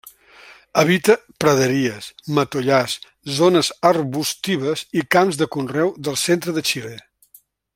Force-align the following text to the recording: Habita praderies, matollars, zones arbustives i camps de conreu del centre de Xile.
Habita 0.83 1.15
praderies, 1.43 2.07
matollars, 2.37 2.95
zones 3.41 3.69
arbustives 3.93 4.83
i 5.03 5.07
camps 5.17 5.39
de 5.43 5.49
conreu 5.57 5.93
del 6.09 6.19
centre 6.27 6.57
de 6.57 6.65
Xile. 6.73 6.97